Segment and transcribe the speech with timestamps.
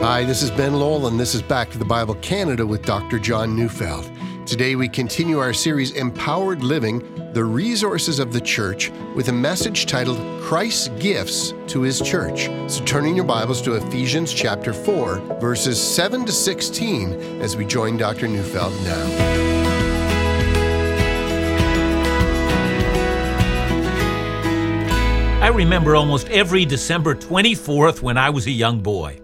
[0.00, 3.18] Hi, this is Ben Lowell, and this is Back to the Bible Canada with Dr.
[3.18, 4.08] John Neufeld.
[4.46, 9.86] Today we continue our series Empowered Living The Resources of the Church with a message
[9.86, 12.48] titled Christ's Gifts to His Church.
[12.70, 17.64] So turn in your Bibles to Ephesians chapter 4, verses 7 to 16 as we
[17.64, 18.28] join Dr.
[18.28, 19.34] Neufeld now.
[25.42, 29.20] I remember almost every December 24th when I was a young boy.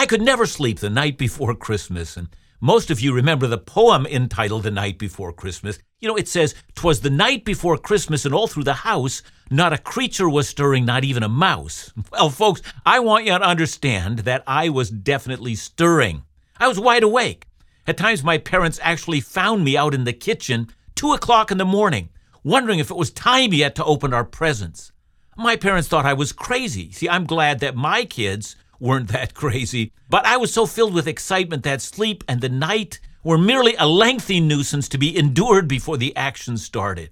[0.00, 4.06] I could never sleep the night before Christmas, and most of you remember the poem
[4.06, 5.78] entitled The Night Before Christmas.
[5.98, 9.74] You know, it says, "'Twas the night before Christmas, and all through the house, not
[9.74, 11.92] a creature was stirring, not even a mouse.
[12.12, 16.22] Well, folks, I want you to understand that I was definitely stirring.
[16.58, 17.46] I was wide awake.
[17.86, 21.66] At times, my parents actually found me out in the kitchen, two o'clock in the
[21.66, 22.08] morning,
[22.42, 24.92] wondering if it was time yet to open our presents.
[25.36, 26.90] My parents thought I was crazy.
[26.90, 31.06] See, I'm glad that my kids weren't that crazy, but I was so filled with
[31.06, 35.98] excitement that sleep and the night were merely a lengthy nuisance to be endured before
[35.98, 37.10] the action started.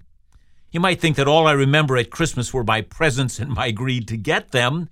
[0.71, 4.09] You might think that all I remember at Christmas were my presents and my greed
[4.09, 4.89] to get them,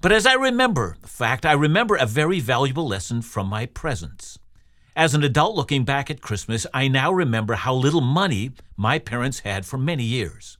[0.00, 4.38] but as I remember the fact, I remember a very valuable lesson from my presents.
[4.94, 9.40] As an adult looking back at Christmas, I now remember how little money my parents
[9.40, 10.58] had for many years.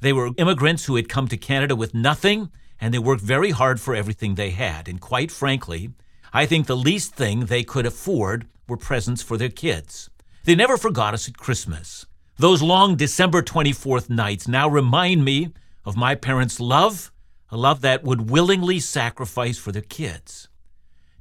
[0.00, 2.50] They were immigrants who had come to Canada with nothing,
[2.80, 4.88] and they worked very hard for everything they had.
[4.88, 5.90] And quite frankly,
[6.32, 10.10] I think the least thing they could afford were presents for their kids.
[10.44, 12.06] They never forgot us at Christmas.
[12.38, 15.52] Those long December 24th nights now remind me
[15.84, 17.12] of my parents' love,
[17.50, 20.48] a love that would willingly sacrifice for their kids.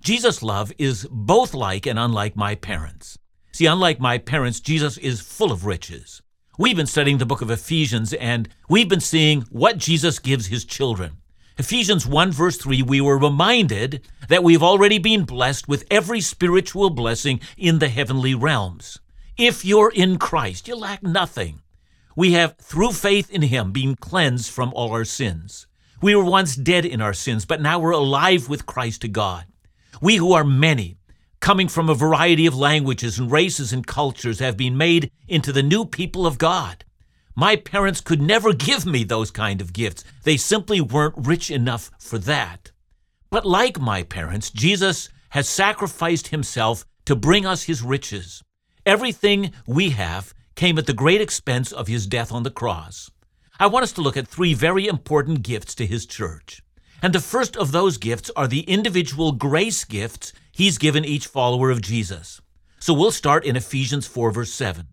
[0.01, 3.17] Jesus' love is both like and unlike my parents.
[3.51, 6.21] See, unlike my parents, Jesus is full of riches.
[6.57, 10.63] We've been studying the book of Ephesians and we've been seeing what Jesus gives his
[10.63, 11.18] children.
[11.59, 16.89] Ephesians 1 verse 3, we were reminded that we've already been blessed with every spiritual
[16.89, 18.97] blessing in the heavenly realms.
[19.37, 21.61] If you're in Christ, you lack nothing.
[22.15, 25.67] We have, through faith in him, been cleansed from all our sins.
[26.01, 29.43] We were once dead in our sins, but now we're alive with Christ to God.
[30.01, 30.97] We who are many,
[31.41, 35.63] coming from a variety of languages and races and cultures, have been made into the
[35.63, 36.85] new people of God.
[37.39, 40.03] My parents could never give me those kind of gifts.
[40.25, 42.71] They simply weren't rich enough for that.
[43.29, 48.43] But like my parents, Jesus has sacrificed himself to bring us his riches.
[48.85, 53.09] Everything we have came at the great expense of his death on the cross.
[53.57, 56.61] I want us to look at three very important gifts to his church.
[57.01, 61.71] And the first of those gifts are the individual grace gifts he's given each follower
[61.71, 62.41] of Jesus.
[62.79, 64.87] So we'll start in Ephesians 4, verse 7.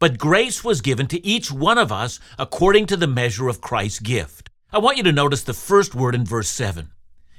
[0.00, 4.00] But grace was given to each one of us according to the measure of Christ's
[4.00, 4.48] gift.
[4.72, 6.90] I want you to notice the first word in verse 7.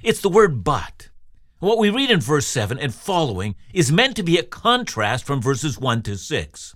[0.03, 1.09] It's the word but.
[1.57, 5.41] What we read in verse 7 and following is meant to be a contrast from
[5.41, 6.75] verses 1 to 6.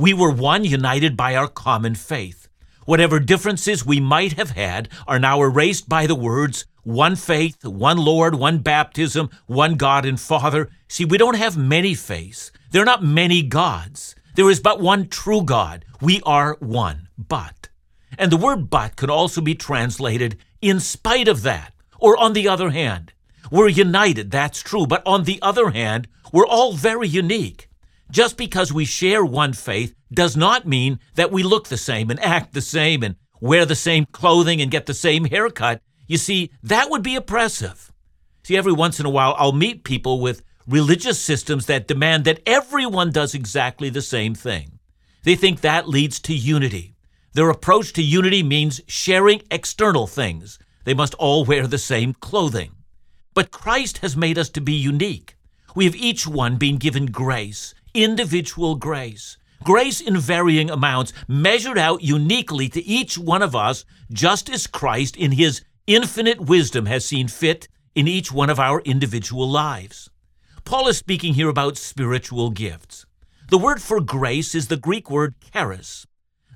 [0.00, 2.48] We were one united by our common faith.
[2.84, 7.98] Whatever differences we might have had are now erased by the words, one faith, one
[7.98, 10.70] Lord, one baptism, one God and Father.
[10.88, 12.50] See, we don't have many faiths.
[12.72, 14.16] There are not many gods.
[14.34, 15.84] There is but one true God.
[16.00, 17.68] We are one, but.
[18.18, 22.48] And the word but could also be translated in spite of that, or on the
[22.48, 23.12] other hand.
[23.50, 27.68] We're united, that's true, but on the other hand, we're all very unique.
[28.10, 32.20] Just because we share one faith does not mean that we look the same and
[32.20, 35.80] act the same and wear the same clothing and get the same haircut.
[36.06, 37.92] You see, that would be oppressive.
[38.42, 42.40] See, every once in a while, I'll meet people with religious systems that demand that
[42.46, 44.78] everyone does exactly the same thing.
[45.22, 46.94] They think that leads to unity.
[47.32, 50.58] Their approach to unity means sharing external things.
[50.84, 52.72] They must all wear the same clothing.
[53.34, 55.36] But Christ has made us to be unique.
[55.76, 59.36] We have each one been given grace, individual grace.
[59.62, 65.16] Grace in varying amounts, measured out uniquely to each one of us, just as Christ,
[65.16, 70.08] in his infinite wisdom has seen fit in each one of our individual lives.
[70.64, 73.06] Paul is speaking here about spiritual gifts.
[73.48, 76.06] The word for grace is the Greek word charis.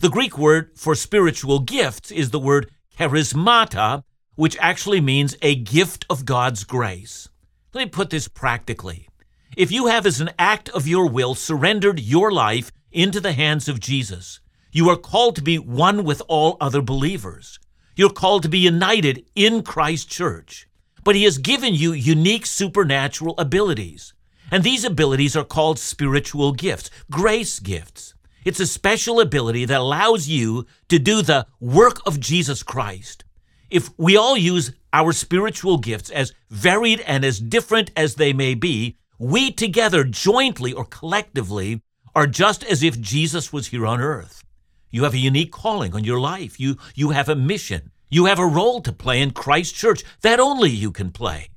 [0.00, 4.04] The Greek word for spiritual gifts is the word charismata,
[4.36, 7.28] which actually means a gift of God's grace.
[7.72, 9.08] Let me put this practically.
[9.56, 13.68] If you have, as an act of your will, surrendered your life into the hands
[13.68, 14.40] of Jesus,
[14.72, 17.58] you are called to be one with all other believers.
[17.96, 20.68] You're called to be united in Christ's church.
[21.04, 24.14] But He has given you unique supernatural abilities.
[24.50, 28.14] And these abilities are called spiritual gifts, grace gifts.
[28.44, 33.24] It's a special ability that allows you to do the work of Jesus Christ.
[33.70, 38.54] If we all use our spiritual gifts as varied and as different as they may
[38.54, 41.80] be, we together, jointly or collectively,
[42.14, 44.44] are just as if Jesus was here on earth.
[44.90, 46.60] You have a unique calling on your life.
[46.60, 47.90] You, you have a mission.
[48.10, 51.48] You have a role to play in Christ's church that only you can play.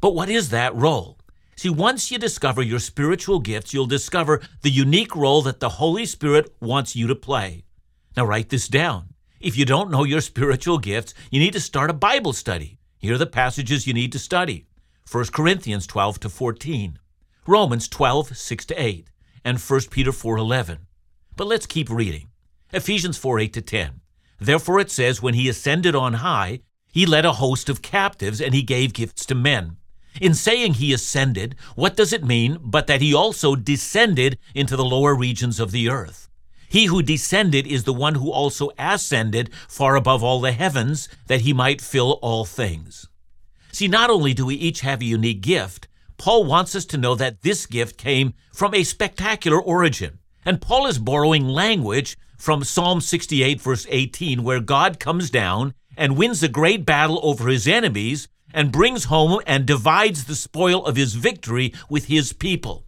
[0.00, 1.18] But what is that role?
[1.56, 6.04] See, once you discover your spiritual gifts, you'll discover the unique role that the Holy
[6.04, 7.64] Spirit wants you to play.
[8.16, 9.14] Now, write this down.
[9.40, 12.78] If you don't know your spiritual gifts, you need to start a Bible study.
[12.98, 14.66] Here are the passages you need to study
[15.10, 16.98] 1 Corinthians 12 to 14,
[17.46, 19.08] Romans 12, 6 to 8,
[19.44, 20.86] and 1 Peter 4, 11.
[21.36, 22.28] But let's keep reading.
[22.72, 24.00] Ephesians 4, 8 to 10.
[24.44, 26.60] Therefore it says, When he ascended on high,
[26.92, 29.76] he led a host of captives, and he gave gifts to men.
[30.20, 34.84] In saying he ascended, what does it mean but that he also descended into the
[34.84, 36.28] lower regions of the earth?
[36.68, 41.42] He who descended is the one who also ascended far above all the heavens, that
[41.42, 43.08] he might fill all things.
[43.70, 45.88] See, not only do we each have a unique gift,
[46.18, 50.18] Paul wants us to know that this gift came from a spectacular origin.
[50.44, 56.16] And Paul is borrowing language from Psalm 68, verse 18, where God comes down and
[56.16, 60.96] wins a great battle over his enemies and brings home and divides the spoil of
[60.96, 62.84] his victory with his people.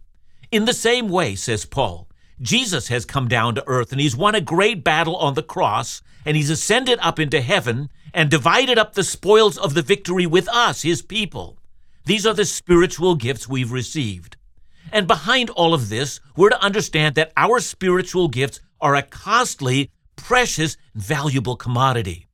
[0.51, 2.09] In the same way, says Paul,
[2.41, 6.01] Jesus has come down to earth and he's won a great battle on the cross
[6.25, 10.49] and he's ascended up into heaven and divided up the spoils of the victory with
[10.49, 11.57] us, his people.
[12.03, 14.35] These are the spiritual gifts we've received.
[14.91, 19.91] And behind all of this, we're to understand that our spiritual gifts are a costly,
[20.15, 22.27] precious, valuable commodity.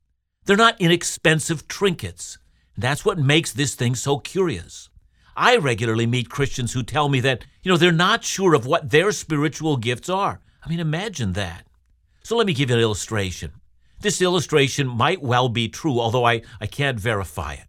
[0.44, 2.38] They're not inexpensive trinkets.
[2.76, 4.88] That's what makes this thing so curious.
[5.36, 8.90] I regularly meet Christians who tell me that, you know, they're not sure of what
[8.90, 10.40] their spiritual gifts are.
[10.64, 11.66] I mean, imagine that.
[12.22, 13.52] So let me give you an illustration.
[14.00, 17.66] This illustration might well be true, although I, I can't verify it.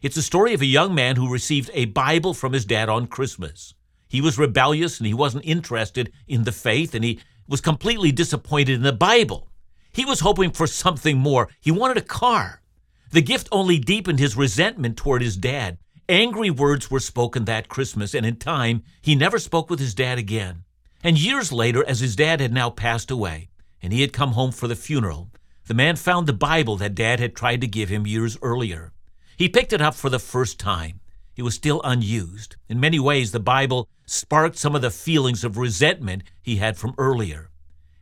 [0.00, 3.06] It's a story of a young man who received a Bible from his dad on
[3.06, 3.74] Christmas.
[4.08, 7.20] He was rebellious and he wasn't interested in the faith and he
[7.52, 9.46] was completely disappointed in the Bible.
[9.92, 11.50] He was hoping for something more.
[11.60, 12.62] He wanted a car.
[13.10, 15.76] The gift only deepened his resentment toward his dad.
[16.08, 20.16] Angry words were spoken that Christmas, and in time, he never spoke with his dad
[20.16, 20.64] again.
[21.04, 23.50] And years later, as his dad had now passed away,
[23.82, 25.30] and he had come home for the funeral,
[25.66, 28.94] the man found the Bible that dad had tried to give him years earlier.
[29.36, 31.00] He picked it up for the first time.
[31.36, 32.56] It was still unused.
[32.68, 36.94] In many ways, the Bible sparked some of the feelings of resentment he had from
[36.98, 37.50] earlier.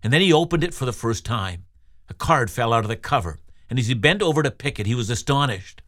[0.03, 1.65] And then he opened it for the first time.
[2.09, 3.39] A card fell out of the cover,
[3.69, 5.81] and as he bent over to pick it, he was astonished.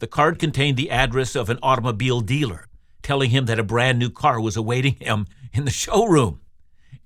[0.00, 2.66] The card contained the address of an automobile dealer,
[3.02, 6.40] telling him that a brand new car was awaiting him in the showroom.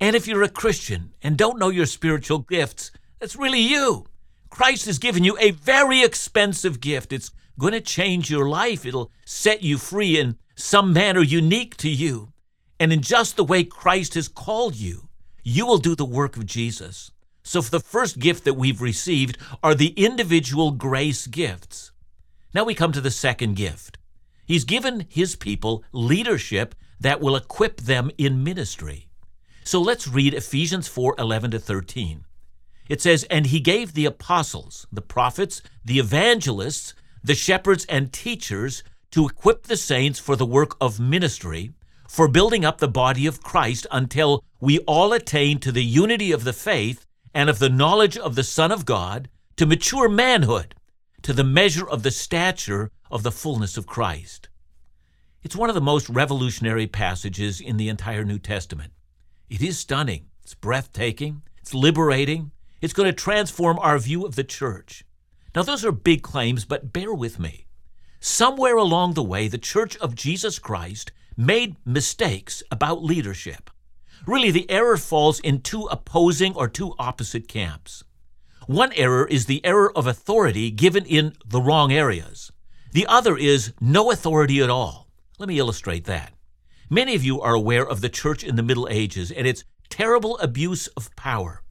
[0.01, 4.07] And if you're a Christian and don't know your spiritual gifts, that's really you.
[4.51, 7.13] Christ has given you a very expensive gift.
[7.13, 8.85] It's going to change your life.
[8.85, 12.33] It'll set you free in some manner unique to you.
[12.81, 15.09] And in just the way Christ has called you,
[15.43, 17.11] you will do the work of Jesus.
[17.43, 21.93] So, for the first gift that we've received are the individual grace gifts.
[22.55, 23.99] Now we come to the second gift.
[24.47, 29.09] He's given his people leadership that will equip them in ministry.
[29.63, 32.25] So let's read Ephesians 4 11 to 13.
[32.89, 38.85] It says, And he gave the apostles, the prophets, the evangelists, the shepherds, and teachers
[39.11, 41.73] to equip the saints for the work of ministry,
[42.09, 46.45] for building up the body of Christ until we all attain to the unity of
[46.45, 47.05] the faith
[47.35, 50.75] and of the knowledge of the Son of God, to mature manhood
[51.25, 54.51] to the measure of the stature of the fullness of Christ.
[55.43, 58.93] It's one of the most revolutionary passages in the entire New Testament.
[59.49, 62.51] It is stunning, it's breathtaking, it's liberating,
[62.83, 65.03] it's going to transform our view of the church.
[65.55, 67.67] Now, those are big claims, but bear with me.
[68.21, 73.71] Somewhere along the way, the Church of Jesus Christ made mistakes about leadership.
[74.27, 78.03] Really, the error falls in two opposing or two opposite camps.
[78.67, 82.51] One error is the error of authority given in the wrong areas.
[82.93, 85.09] The other is no authority at all.
[85.39, 86.33] Let me illustrate that.
[86.89, 90.39] Many of you are aware of the church in the Middle Ages and its terrible
[90.39, 91.63] abuse of power.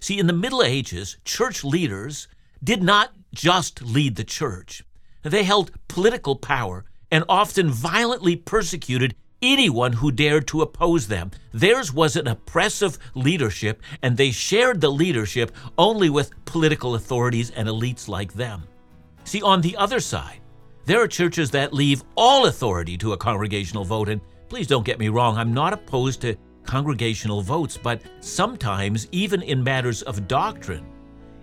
[0.00, 2.28] See, in the Middle Ages, church leaders
[2.62, 4.84] did not just lead the church,
[5.22, 11.30] they held political power and often violently persecuted anyone who dared to oppose them.
[11.52, 17.68] Theirs was an oppressive leadership, and they shared the leadership only with political authorities and
[17.68, 18.62] elites like them.
[19.24, 20.40] See, on the other side,
[20.84, 24.98] there are churches that leave all authority to a congregational vote, and please don't get
[24.98, 30.86] me wrong, I'm not opposed to congregational votes, but sometimes, even in matters of doctrine,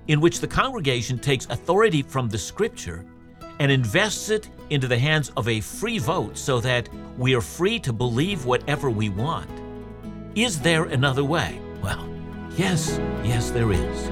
[0.09, 3.05] in which the congregation takes authority from the scripture
[3.59, 7.77] and invests it into the hands of a free vote so that we are free
[7.79, 9.49] to believe whatever we want.
[10.33, 11.61] Is there another way?
[11.83, 12.09] Well,
[12.57, 14.09] yes, yes, there is.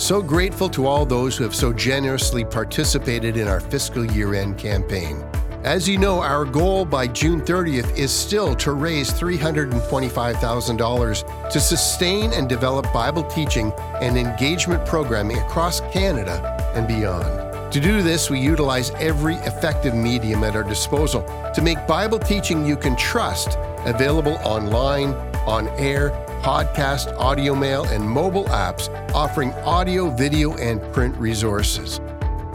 [0.00, 4.58] So grateful to all those who have so generously participated in our fiscal year end
[4.58, 5.24] campaign.
[5.64, 12.34] As you know, our goal by June 30th is still to raise $325,000 to sustain
[12.34, 17.72] and develop Bible teaching and engagement programming across Canada and beyond.
[17.72, 21.22] To do this, we utilize every effective medium at our disposal
[21.54, 23.56] to make Bible teaching you can trust
[23.86, 25.14] available online,
[25.46, 26.10] on air,
[26.42, 32.02] podcast, audio mail, and mobile apps offering audio, video, and print resources.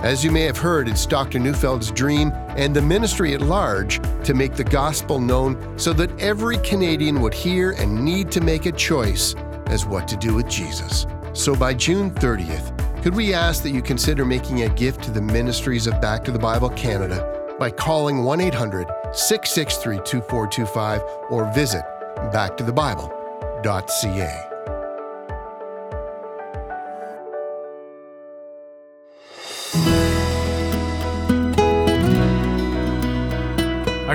[0.02, 1.40] As you may have heard, it's Dr.
[1.40, 6.58] Neufeld's dream and the ministry at large to make the gospel known so that every
[6.60, 9.36] Canadian would hear and need to make a choice
[9.68, 11.06] as what to do with Jesus.
[11.34, 15.22] So by June 30th, could we ask that you consider making a gift to the
[15.22, 21.84] ministries of Back to the Bible Canada by calling 1 800 663 2425 or visit
[22.32, 24.49] backtothebible.ca.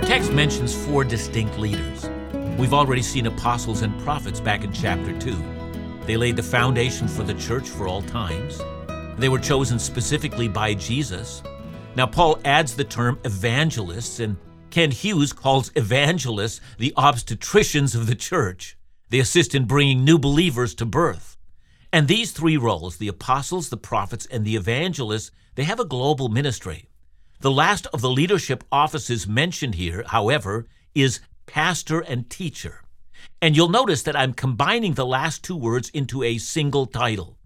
[0.04, 2.10] text mentions four distinct leaders.
[2.58, 5.34] We've already seen apostles and prophets back in chapter 2.
[6.04, 8.60] They laid the foundation for the church for all times.
[9.16, 11.42] They were chosen specifically by Jesus.
[11.96, 14.36] Now, Paul adds the term evangelists, and
[14.68, 18.76] Kent Hughes calls evangelists the obstetricians of the church.
[19.08, 21.38] They assist in bringing new believers to birth.
[21.94, 26.28] And these three roles, the apostles, the prophets, and the evangelists, they have a global
[26.28, 26.90] ministry.
[27.44, 32.84] The last of the leadership offices mentioned here, however, is pastor and teacher.
[33.42, 37.36] And you'll notice that I'm combining the last two words into a single title.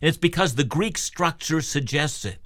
[0.00, 2.38] And it's because the Greek structure suggests it.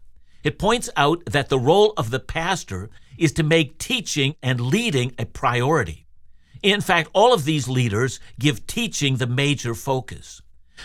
[0.42, 2.88] It points out that the role of the pastor
[3.18, 6.06] is to make teaching and leading a priority.
[6.62, 10.40] In fact, all of these leaders give teaching the major focus.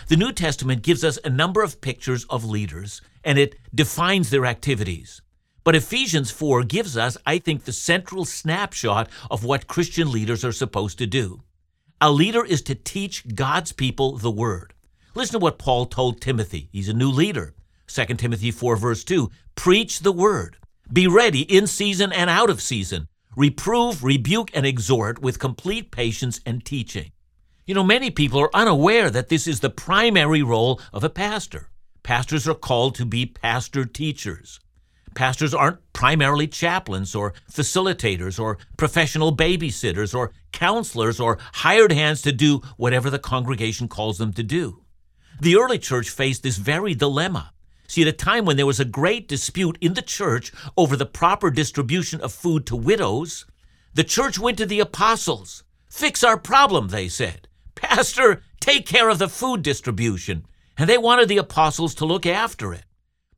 [0.10, 4.46] The New Testament gives us a number of pictures of leaders, and it defines their
[4.46, 5.22] activities.
[5.68, 10.54] But Ephesians 4 gives us, I think, the central snapshot of what Christian leaders are
[10.54, 11.44] supposed to do.
[12.00, 14.74] A leader is to teach God's people the Word.
[15.14, 16.70] Listen to what Paul told Timothy.
[16.72, 17.54] He's a new leader.
[17.88, 20.56] 2 Timothy 4, verse 2 Preach the Word.
[20.94, 23.10] Be ready in season and out of season.
[23.36, 27.12] Reprove, rebuke, and exhort with complete patience and teaching.
[27.66, 31.68] You know, many people are unaware that this is the primary role of a pastor.
[32.04, 34.62] Pastors are called to be pastor teachers.
[35.18, 42.32] Pastors aren't primarily chaplains or facilitators or professional babysitters or counselors or hired hands to
[42.32, 44.84] do whatever the congregation calls them to do.
[45.42, 47.52] The early church faced this very dilemma.
[47.88, 51.08] See, at a time when there was a great dispute in the church over the
[51.08, 53.48] proper distribution of food to widows,
[53.96, 55.64] the church went to the apostles.
[55.90, 57.48] Fix our problem, they said.
[57.74, 60.46] Pastor, take care of the food distribution.
[60.78, 62.84] And they wanted the apostles to look after it.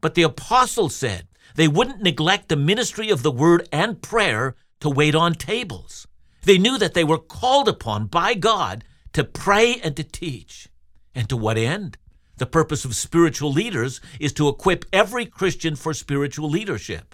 [0.01, 1.28] But the apostles said,
[1.59, 6.07] they wouldn't neglect the ministry of the word and prayer to wait on tables.
[6.43, 10.69] They knew that they were called upon by God to pray and to teach.
[11.13, 11.97] And to what end?
[12.37, 17.13] The purpose of spiritual leaders is to equip every Christian for spiritual leadership.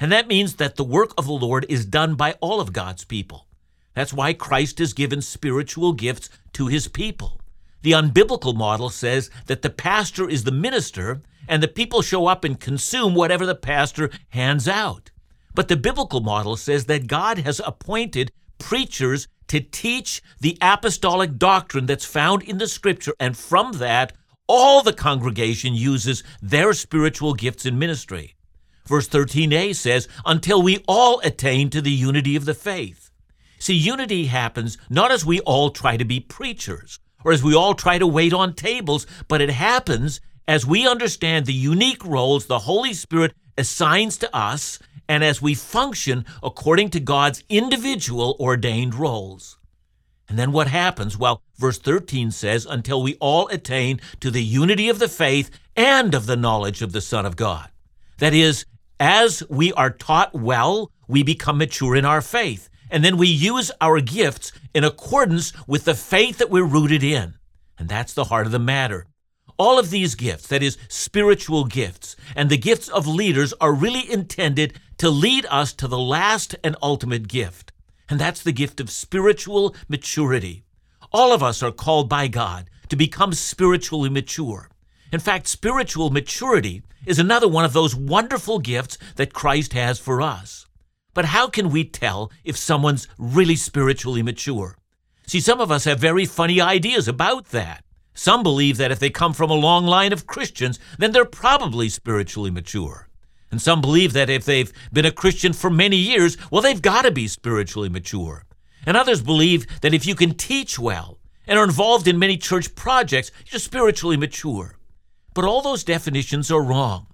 [0.00, 3.04] And that means that the work of the Lord is done by all of God's
[3.04, 3.46] people.
[3.94, 7.40] That's why Christ has given spiritual gifts to his people.
[7.82, 12.44] The unbiblical model says that the pastor is the minister and the people show up
[12.44, 15.10] and consume whatever the pastor hands out.
[15.54, 21.86] But the biblical model says that God has appointed preachers to teach the apostolic doctrine
[21.86, 24.12] that's found in the scripture, and from that,
[24.46, 28.34] all the congregation uses their spiritual gifts in ministry.
[28.86, 33.10] Verse 13a says, until we all attain to the unity of the faith.
[33.58, 37.74] See, unity happens not as we all try to be preachers or as we all
[37.74, 42.60] try to wait on tables, but it happens as we understand the unique roles the
[42.60, 49.58] Holy Spirit assigns to us and as we function according to God's individual ordained roles.
[50.28, 51.18] And then what happens?
[51.18, 56.14] Well, verse 13 says, until we all attain to the unity of the faith and
[56.14, 57.68] of the knowledge of the Son of God.
[58.18, 58.64] That is,
[58.98, 62.70] as we are taught well, we become mature in our faith.
[62.90, 67.34] And then we use our gifts in accordance with the faith that we're rooted in.
[67.78, 69.06] And that's the heart of the matter.
[69.56, 74.10] All of these gifts, that is, spiritual gifts, and the gifts of leaders, are really
[74.10, 77.72] intended to lead us to the last and ultimate gift,
[78.08, 80.64] and that's the gift of spiritual maturity.
[81.12, 84.68] All of us are called by God to become spiritually mature.
[85.12, 90.20] In fact, spiritual maturity is another one of those wonderful gifts that Christ has for
[90.20, 90.66] us.
[91.12, 94.76] But how can we tell if someone's really spiritually mature?
[95.28, 97.83] See, some of us have very funny ideas about that.
[98.14, 101.88] Some believe that if they come from a long line of Christians, then they're probably
[101.88, 103.08] spiritually mature.
[103.50, 107.02] And some believe that if they've been a Christian for many years, well, they've got
[107.02, 108.44] to be spiritually mature.
[108.86, 112.74] And others believe that if you can teach well and are involved in many church
[112.74, 114.78] projects, you're spiritually mature.
[115.34, 117.08] But all those definitions are wrong.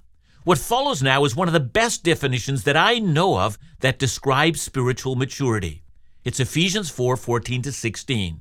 [0.44, 4.60] What follows now is one of the best definitions that I know of that describes
[4.60, 5.82] spiritual maturity.
[6.24, 8.40] It's Ephesians 4 14 to 16.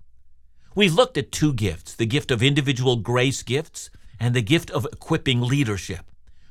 [0.73, 4.87] We've looked at two gifts the gift of individual grace gifts and the gift of
[4.91, 6.05] equipping leadership.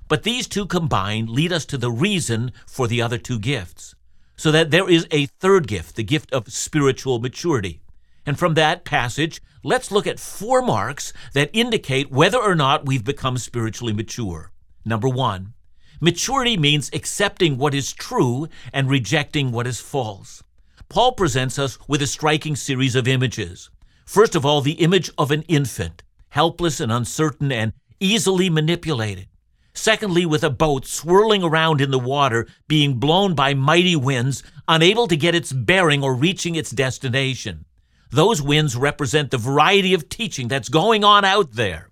[0.09, 3.95] But these two combined lead us to the reason for the other two gifts
[4.37, 7.83] so that there is a third gift, the gift of spiritual maturity.
[8.25, 13.05] And from that passage, let's look at four marks that indicate whether or not we've
[13.05, 14.51] become spiritually mature.
[14.83, 15.53] Number one,
[16.01, 20.43] maturity means accepting what is true and rejecting what is false.
[20.89, 23.69] Paul presents us with a striking series of images.
[24.11, 29.29] First of all, the image of an infant, helpless and uncertain and easily manipulated.
[29.73, 35.07] Secondly, with a boat swirling around in the water, being blown by mighty winds, unable
[35.07, 37.67] to get its bearing or reaching its destination.
[38.11, 41.89] Those winds represent the variety of teaching that's going on out there.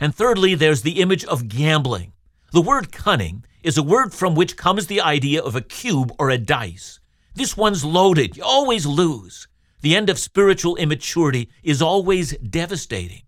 [0.00, 2.14] And thirdly, there's the image of gambling.
[2.50, 6.30] The word cunning is a word from which comes the idea of a cube or
[6.30, 6.98] a dice.
[7.34, 8.38] This one's loaded.
[8.38, 9.48] You always lose.
[9.80, 13.22] The end of spiritual immaturity is always devastating.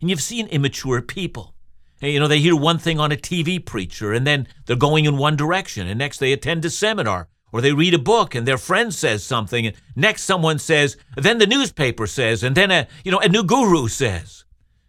[0.00, 1.54] And you've seen immature people.
[2.00, 5.16] You know, they hear one thing on a TV preacher and then they're going in
[5.16, 8.58] one direction, and next they attend a seminar or they read a book and their
[8.58, 13.10] friend says something, and next someone says, then the newspaper says, and then a you
[13.10, 14.44] know a new guru says.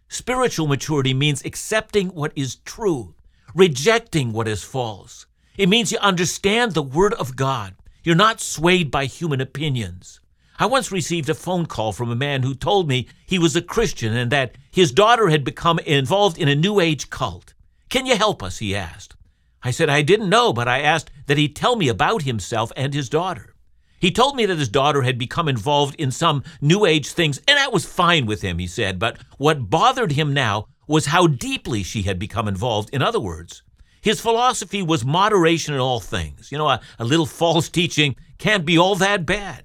[0.08, 3.14] Spiritual maturity means accepting what is true,
[3.54, 5.26] rejecting what is false.
[5.56, 7.74] It means you understand the Word of God.
[8.02, 10.19] You're not swayed by human opinions.
[10.60, 13.62] I once received a phone call from a man who told me he was a
[13.62, 17.54] Christian and that his daughter had become involved in a New Age cult.
[17.88, 18.58] Can you help us?
[18.58, 19.16] he asked.
[19.62, 22.92] I said I didn't know, but I asked that he tell me about himself and
[22.92, 23.54] his daughter.
[24.00, 27.56] He told me that his daughter had become involved in some New Age things, and
[27.56, 28.98] that was fine with him, he said.
[28.98, 32.90] But what bothered him now was how deeply she had become involved.
[32.92, 33.62] In other words,
[34.02, 36.52] his philosophy was moderation in all things.
[36.52, 39.64] You know, a, a little false teaching can't be all that bad.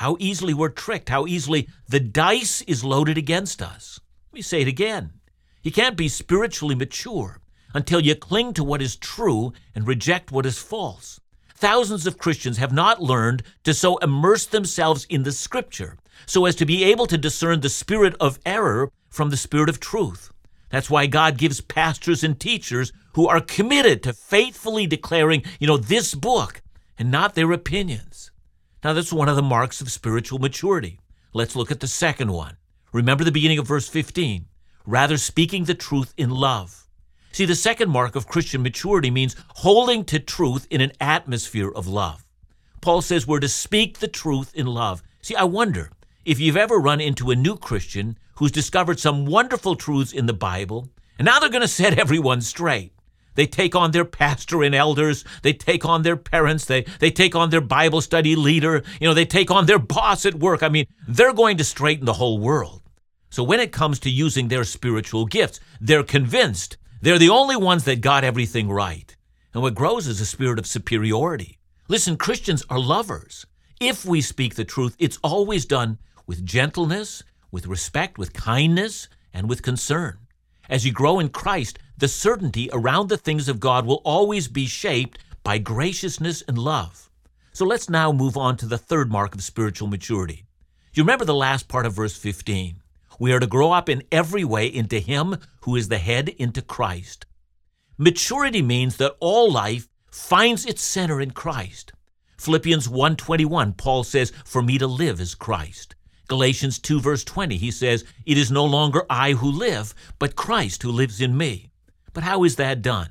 [0.00, 3.98] How easily we're tricked, how easily the dice is loaded against us.
[4.30, 5.14] Let me say it again.
[5.62, 7.40] You can't be spiritually mature
[7.72, 11.18] until you cling to what is true and reject what is false.
[11.54, 16.56] Thousands of Christians have not learned to so immerse themselves in the Scripture so as
[16.56, 20.30] to be able to discern the spirit of error from the spirit of truth.
[20.68, 25.78] That's why God gives pastors and teachers who are committed to faithfully declaring, you know,
[25.78, 26.60] this book
[26.98, 28.30] and not their opinions.
[28.86, 31.00] Now, that's one of the marks of spiritual maturity.
[31.32, 32.56] Let's look at the second one.
[32.92, 34.46] Remember the beginning of verse 15.
[34.86, 36.86] Rather, speaking the truth in love.
[37.32, 41.88] See, the second mark of Christian maturity means holding to truth in an atmosphere of
[41.88, 42.24] love.
[42.80, 45.02] Paul says we're to speak the truth in love.
[45.20, 45.90] See, I wonder
[46.24, 50.32] if you've ever run into a new Christian who's discovered some wonderful truths in the
[50.32, 52.92] Bible, and now they're going to set everyone straight.
[53.36, 55.24] They take on their pastor and elders.
[55.42, 56.64] They take on their parents.
[56.64, 58.82] They, they take on their Bible study leader.
[59.00, 60.62] You know, they take on their boss at work.
[60.62, 62.82] I mean, they're going to straighten the whole world.
[63.30, 67.84] So when it comes to using their spiritual gifts, they're convinced they're the only ones
[67.84, 69.14] that got everything right.
[69.52, 71.58] And what grows is a spirit of superiority.
[71.88, 73.46] Listen, Christians are lovers.
[73.80, 79.48] If we speak the truth, it's always done with gentleness, with respect, with kindness, and
[79.48, 80.18] with concern.
[80.68, 84.66] As you grow in Christ, the certainty around the things of God will always be
[84.66, 87.08] shaped by graciousness and love.
[87.52, 90.44] So let's now move on to the third mark of spiritual maturity.
[90.92, 92.82] You remember the last part of verse 15.
[93.18, 96.60] We are to grow up in every way into Him who is the head, into
[96.60, 97.26] Christ.
[97.98, 101.92] Maturity means that all life finds its center in Christ.
[102.38, 105.94] Philippians 1:21 Paul says, "For me to live is Christ."
[106.28, 110.82] Galatians 2, verse 20, he says, It is no longer I who live, but Christ
[110.82, 111.70] who lives in me.
[112.12, 113.10] But how is that done?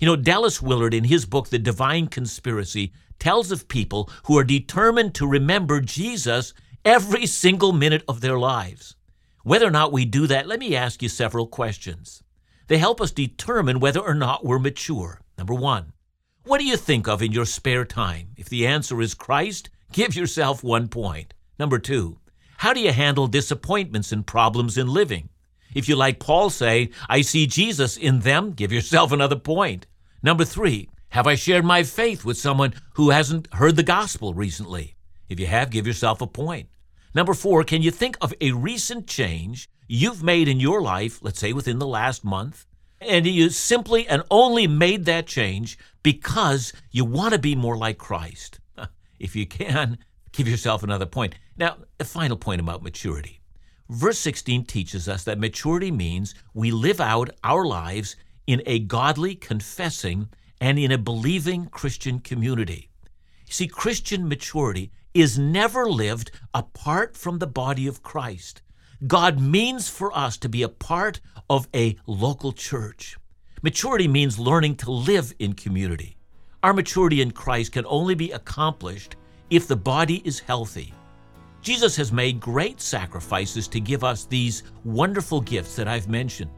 [0.00, 4.44] You know, Dallas Willard, in his book, The Divine Conspiracy, tells of people who are
[4.44, 6.52] determined to remember Jesus
[6.84, 8.96] every single minute of their lives.
[9.44, 12.22] Whether or not we do that, let me ask you several questions.
[12.66, 15.20] They help us determine whether or not we're mature.
[15.38, 15.92] Number one,
[16.44, 18.30] what do you think of in your spare time?
[18.36, 21.34] If the answer is Christ, give yourself one point.
[21.58, 22.18] Number two,
[22.62, 25.28] how do you handle disappointments and problems in living?
[25.74, 29.88] If you, like Paul, say, I see Jesus in them, give yourself another point.
[30.22, 34.94] Number three, have I shared my faith with someone who hasn't heard the gospel recently?
[35.28, 36.68] If you have, give yourself a point.
[37.16, 41.40] Number four, can you think of a recent change you've made in your life, let's
[41.40, 42.64] say within the last month,
[43.00, 47.98] and you simply and only made that change because you want to be more like
[47.98, 48.60] Christ?
[49.18, 49.98] If you can,
[50.32, 51.34] give yourself another point.
[51.56, 53.40] Now, a final point about maturity.
[53.88, 58.16] Verse 16 teaches us that maturity means we live out our lives
[58.46, 60.28] in a godly, confessing,
[60.60, 62.90] and in a believing Christian community.
[63.48, 68.62] See, Christian maturity is never lived apart from the body of Christ.
[69.06, 73.16] God means for us to be a part of a local church.
[73.62, 76.16] Maturity means learning to live in community.
[76.62, 79.16] Our maturity in Christ can only be accomplished
[79.52, 80.94] if the body is healthy.
[81.60, 86.50] Jesus has made great sacrifices to give us these wonderful gifts that I've mentioned.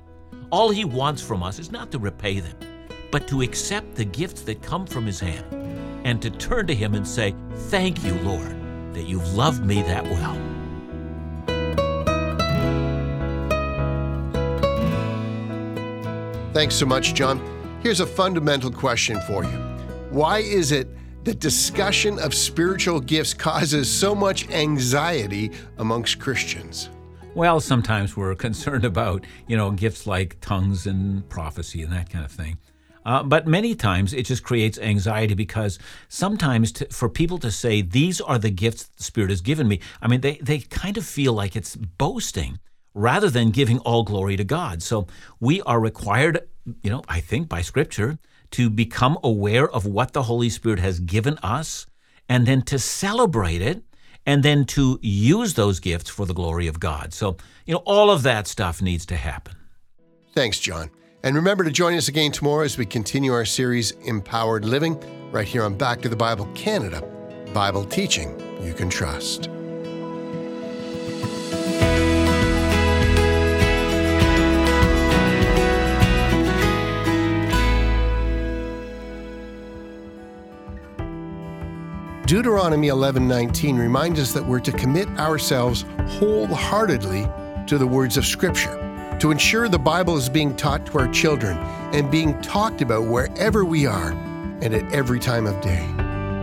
[0.52, 2.56] All he wants from us is not to repay them,
[3.10, 5.44] but to accept the gifts that come from his hand
[6.04, 7.34] and to turn to him and say,
[7.68, 8.56] Thank you, Lord,
[8.94, 10.40] that you've loved me that well.
[16.52, 17.40] Thanks so much, John.
[17.82, 19.58] Here's a fundamental question for you
[20.10, 20.86] Why is it
[21.24, 26.90] that discussion of spiritual gifts causes so much anxiety amongst Christians?
[27.34, 32.24] Well, sometimes we're concerned about, you know, gifts like tongues and prophecy and that kind
[32.24, 32.58] of thing.
[33.06, 37.82] Uh, but many times it just creates anxiety because sometimes to, for people to say,
[37.82, 41.04] these are the gifts the Spirit has given me, I mean, they, they kind of
[41.04, 42.58] feel like it's boasting
[42.94, 44.82] rather than giving all glory to God.
[44.82, 45.06] So
[45.38, 46.48] we are required,
[46.82, 48.18] you know, I think by Scripture,
[48.54, 51.86] to become aware of what the Holy Spirit has given us
[52.28, 53.82] and then to celebrate it
[54.26, 57.12] and then to use those gifts for the glory of God.
[57.12, 57.36] So,
[57.66, 59.54] you know, all of that stuff needs to happen.
[60.34, 60.88] Thanks, John.
[61.24, 65.48] And remember to join us again tomorrow as we continue our series, Empowered Living, right
[65.48, 67.02] here on Back to the Bible Canada
[67.52, 69.48] Bible teaching you can trust.
[82.26, 85.84] Deuteronomy 11:19 reminds us that we're to commit ourselves
[86.18, 87.28] wholeheartedly
[87.66, 88.80] to the words of Scripture
[89.20, 91.58] to ensure the Bible is being taught to our children
[91.92, 94.12] and being talked about wherever we are
[94.62, 95.84] and at every time of day.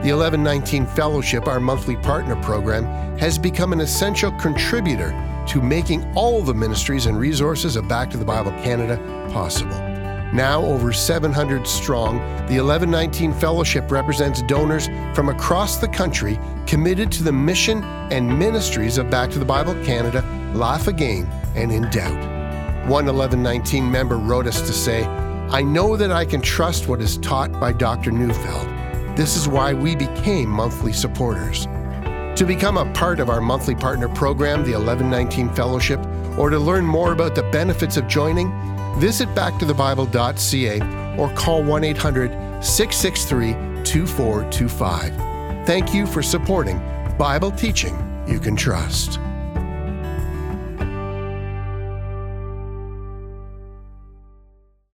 [0.04, 2.86] The 1119 Fellowship, our monthly partner program,
[3.18, 5.10] has become an essential contributor
[5.48, 8.98] to making all the ministries and resources of Back to the Bible Canada
[9.34, 9.91] possible.
[10.34, 17.24] Now over 700 strong, the 1119 Fellowship represents donors from across the country committed to
[17.24, 20.22] the mission and ministries of Back to the Bible Canada,
[20.54, 22.42] Laugh Again, and In Doubt.
[22.88, 27.18] One 1119 member wrote us to say, I know that I can trust what is
[27.18, 28.12] taught by Dr.
[28.12, 28.68] Neufeld.
[29.18, 31.66] This is why we became monthly supporters.
[32.38, 36.00] To become a part of our monthly partner program, the 1119 Fellowship,
[36.38, 38.50] or to learn more about the benefits of joining,
[39.00, 42.32] visit backtothebible.ca or call 1 800
[42.64, 45.66] 663 2425.
[45.66, 46.80] Thank you for supporting
[47.18, 49.20] Bible teaching you can trust.